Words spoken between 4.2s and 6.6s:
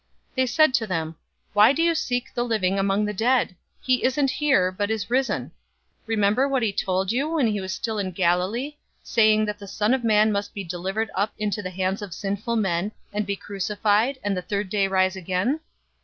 here, but is risen. Remember